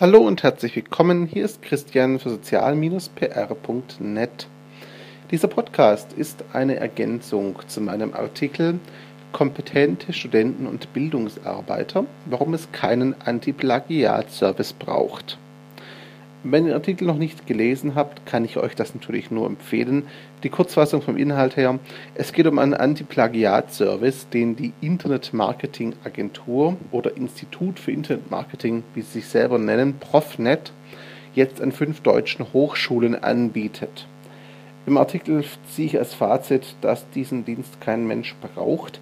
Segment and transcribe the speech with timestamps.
[0.00, 1.26] Hallo und herzlich willkommen.
[1.26, 4.46] Hier ist Christian für sozial-pr.net.
[5.32, 8.78] Dieser Podcast ist eine Ergänzung zu meinem Artikel
[9.32, 15.36] Kompetente Studenten und Bildungsarbeiter, warum es keinen Anti-Plagiat-Service braucht.
[16.44, 20.04] Wenn ihr den Artikel noch nicht gelesen habt, kann ich euch das natürlich nur empfehlen.
[20.44, 21.80] Die Kurzfassung vom Inhalt her.
[22.14, 29.26] Es geht um einen Anti-Plagiat-Service, den die Internet-Marketing-Agentur oder Institut für Internet-Marketing, wie sie sich
[29.26, 30.72] selber nennen, Profnet,
[31.34, 34.06] jetzt an fünf deutschen Hochschulen anbietet.
[34.86, 39.00] Im Artikel ziehe ich als Fazit, dass diesen Dienst kein Mensch braucht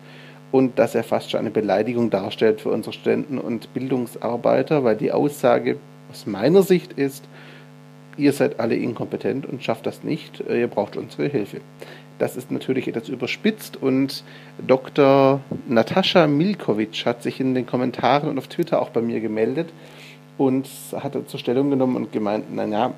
[0.53, 5.13] und dass er fast schon eine Beleidigung darstellt für unsere Studenten und Bildungsarbeiter, weil die
[5.13, 5.77] Aussage
[6.17, 7.25] aus meiner Sicht ist,
[8.17, 11.61] ihr seid alle inkompetent und schafft das nicht, äh, ihr braucht unsere Hilfe.
[12.19, 14.25] Das ist natürlich etwas überspitzt und
[14.67, 15.41] Dr.
[15.69, 19.69] Natascha Milkovic hat sich in den Kommentaren und auf Twitter auch bei mir gemeldet
[20.39, 22.95] und hat zur Stellung genommen und gemeint, naja,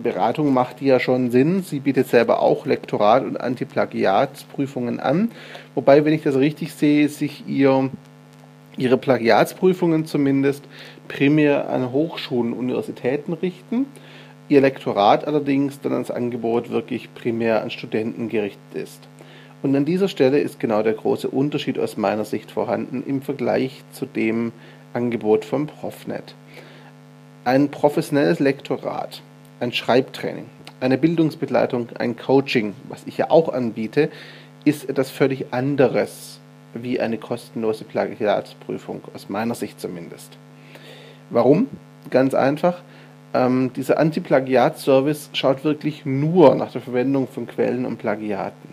[0.00, 1.62] Beratung macht ja schon Sinn.
[1.64, 5.32] Sie bietet selber auch Lektorat und Antiplagiatsprüfungen an.
[5.74, 7.90] Wobei, wenn ich das richtig sehe, sich ihr
[8.76, 10.64] ihre Plagiatsprüfungen zumindest
[11.08, 13.86] primär an Hochschulen und Universitäten richten,
[14.48, 19.00] ihr Lektorat allerdings dann als Angebot wirklich primär an Studenten gerichtet ist.
[19.62, 23.82] Und an dieser Stelle ist genau der große Unterschied aus meiner Sicht vorhanden im Vergleich
[23.92, 24.52] zu dem
[24.92, 26.34] Angebot vom Profnet.
[27.44, 29.22] Ein professionelles Lektorat,
[29.60, 30.46] ein Schreibtraining,
[30.80, 34.10] eine Bildungsbegleitung, ein Coaching, was ich ja auch anbiete,
[34.64, 36.31] ist etwas völlig anderes
[36.74, 40.36] wie eine kostenlose Plagiatsprüfung, aus meiner Sicht zumindest.
[41.30, 41.68] Warum?
[42.10, 42.82] Ganz einfach.
[43.34, 48.68] Ähm, dieser Anti-Plagiat-Service schaut wirklich nur nach der Verwendung von Quellen und Plagiaten.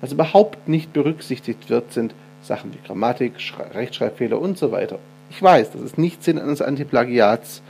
[0.00, 4.98] Was überhaupt nicht berücksichtigt wird, sind Sachen wie Grammatik, Schre Rechtschreibfehler und so weiter.
[5.30, 7.62] Ich weiß, das ist nicht Sinn eines Anti-Plagiats,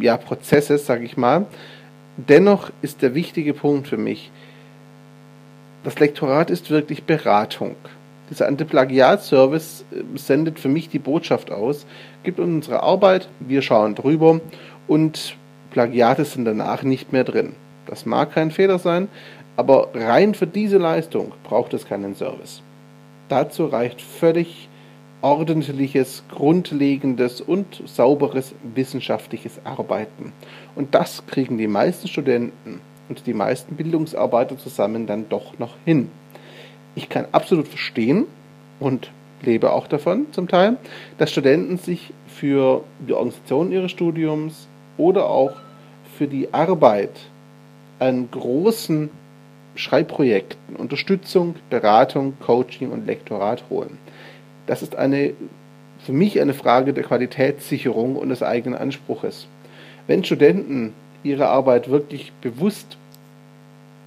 [0.00, 0.18] ja,
[0.58, 1.46] sage ich mal.
[2.16, 4.30] Dennoch ist der wichtige Punkt für mich,
[5.84, 7.74] das Lektorat ist wirklich Beratung.
[8.30, 11.86] Dieser Antiplagiat-Service äh, sendet für mich die Botschaft aus,
[12.22, 14.40] gibt unsere Arbeit, wir schauen drüber
[14.88, 15.36] und
[15.70, 17.54] Plagiate sind danach nicht mehr drin.
[17.86, 19.08] Das mag kein Fehler sein,
[19.56, 22.62] aber rein für diese Leistung braucht es keinen Service.
[23.28, 24.68] Dazu reicht völlig
[25.20, 30.32] ordentliches, grundlegendes und sauberes wissenschaftliches Arbeiten.
[30.74, 36.10] Und das kriegen die meisten Studenten und die meisten Bildungsarbeiter zusammen dann doch noch hin
[36.94, 38.26] ich kann absolut verstehen
[38.80, 39.10] und
[39.42, 40.76] lebe auch davon zum Teil,
[41.18, 45.52] dass Studenten sich für die Organisation ihres Studiums oder auch
[46.16, 47.10] für die Arbeit
[47.98, 49.10] an großen
[49.74, 53.98] Schreibprojekten Unterstützung, Beratung, Coaching und Lektorat holen.
[54.66, 55.32] Das ist eine
[56.04, 59.46] für mich eine Frage der Qualitätssicherung und des eigenen Anspruches.
[60.06, 62.96] Wenn Studenten ihre Arbeit wirklich bewusst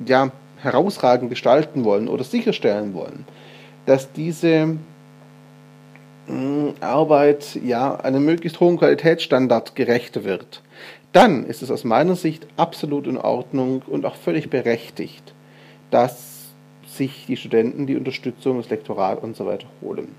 [0.05, 0.31] ja,
[0.65, 3.25] herausragend gestalten wollen oder sicherstellen wollen,
[3.85, 4.77] dass diese
[6.27, 10.61] mm, Arbeit ja einem möglichst hohen Qualitätsstandard gerecht wird,
[11.13, 15.33] dann ist es aus meiner Sicht absolut in Ordnung und auch völlig berechtigt,
[15.89, 16.49] dass
[16.85, 20.09] sich die Studenten die Unterstützung, das Lektorat und so weiter holen.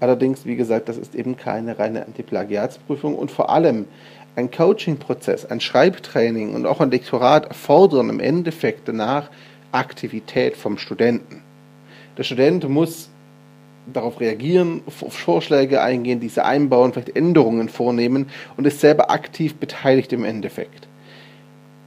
[0.00, 3.86] Allerdings, wie gesagt, das ist eben keine reine Antiplagiatsprüfung und vor allem
[4.36, 9.30] ein Coaching-Prozess, ein Schreibtraining und auch ein Lektorat erfordern im Endeffekt danach
[9.72, 11.42] Aktivität vom Studenten.
[12.16, 13.10] Der Student muss
[13.92, 20.12] darauf reagieren, auf Vorschläge eingehen, diese einbauen, vielleicht Änderungen vornehmen und ist selber aktiv beteiligt
[20.12, 20.88] im Endeffekt.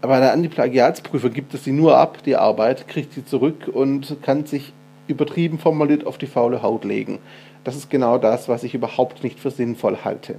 [0.02, 4.46] Aber der Antiplagiatsprüfer gibt es sie nur ab, die Arbeit, kriegt sie zurück und kann
[4.46, 4.74] sich
[5.08, 7.20] übertrieben formuliert auf die faule Haut legen.
[7.64, 10.36] Das ist genau das, was ich überhaupt nicht für sinnvoll halte.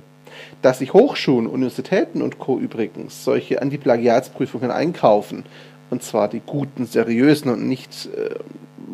[0.62, 2.58] Dass sich Hochschulen, Universitäten und Co.
[2.58, 5.44] übrigens solche Antiplagiatsprüfungen einkaufen,
[5.92, 8.34] und zwar die guten, seriösen und nicht äh,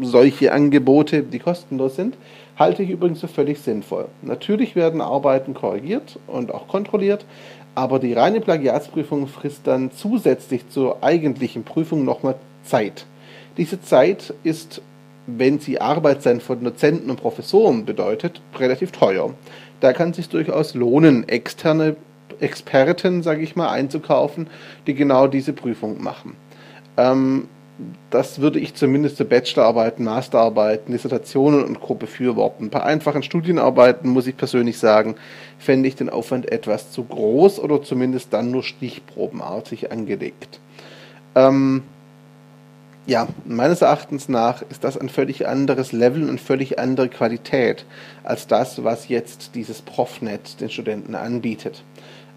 [0.01, 2.17] solche Angebote, die kostenlos sind,
[2.59, 4.07] halte ich übrigens für völlig sinnvoll.
[4.21, 7.25] Natürlich werden Arbeiten korrigiert und auch kontrolliert,
[7.77, 12.35] aber die reine Plagiatsprüfung frisst dann zusätzlich zur eigentlichen Prüfung nochmal
[12.65, 13.07] Zeit.
[13.57, 14.83] Diese Zeit ist,
[15.29, 19.33] wenn sie Arbeit sein von Dozenten und Professoren bedeutet, relativ teuer.
[19.79, 21.95] Da kann es sich durchaus lohnen, externe
[22.41, 24.49] Experten, sage ich mal, einzukaufen,
[24.89, 26.35] die genau diese Prüfung machen.
[26.99, 27.49] Ähm,
[28.11, 31.95] das würde ich zumindest für Bachelorarbeiten, Masterarbeiten, Dissertationen und Co.
[31.95, 32.71] befürworten.
[32.71, 35.15] Bei einfachen Studienarbeiten muss ich persönlich sagen,
[35.59, 40.59] fände ich den Aufwand etwas zu groß oder zumindest dann nur stichprobenartig angelegt.
[41.37, 41.85] Ähm,
[43.07, 47.87] ja, meines Erachtens nach ist das ein völlig anderes Level und völlig andere Qualität
[48.25, 51.85] als das, was jetzt dieses Profnet den Studenten anbietet.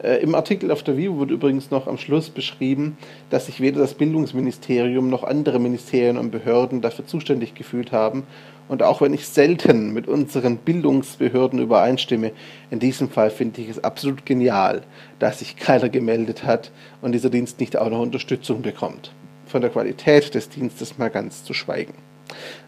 [0.01, 2.97] Äh, Im Artikel auf der Vivo wird übrigens noch am Schluss beschrieben,
[3.29, 8.23] dass sich weder das Bildungsministerium noch andere Ministerien und Behörden dafür zuständig gefühlt haben.
[8.67, 12.31] Und auch wenn ich selten mit unseren Bildungsbehörden übereinstimme,
[12.69, 14.83] in diesem Fall finde ich es absolut genial,
[15.19, 16.71] dass sich keiner gemeldet hat
[17.01, 19.11] und dieser Dienst nicht auch noch Unterstützung bekommt.
[19.45, 21.93] Von der Qualität des Dienstes mal ganz zu schweigen.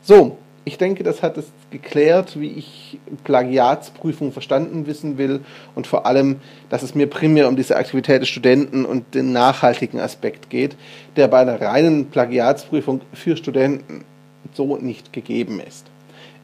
[0.01, 5.41] So, ich denke, das hat es geklärt, wie ich Plagiatsprüfung verstanden wissen will
[5.75, 6.39] und vor allem,
[6.69, 10.75] dass es mir primär um diese Aktivität des Studenten und den nachhaltigen Aspekt geht,
[11.15, 14.05] der bei einer reinen Plagiatsprüfung für Studenten
[14.53, 15.87] so nicht gegeben ist.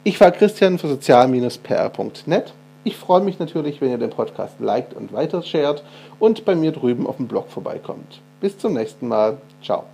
[0.04, 2.52] Ich war Christian für sozial-pr.net.
[2.84, 5.84] Ich freue mich natürlich, wenn ihr den Podcast liked und weiter shared
[6.18, 8.20] und bei mir drüben auf dem Blog vorbeikommt.
[8.40, 9.36] Bis zum nächsten Mal.
[9.62, 9.84] Ciao.